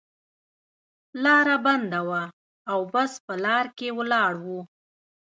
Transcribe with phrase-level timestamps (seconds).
[1.23, 2.23] لاره بنده وه
[2.71, 4.45] او بس په لار کې ولاړ و.